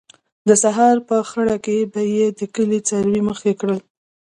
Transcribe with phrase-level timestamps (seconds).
[0.47, 3.79] د سهار په خړه کې به یې د کلي څاروي مخکې کړل.